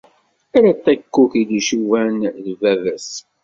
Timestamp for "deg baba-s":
2.45-3.09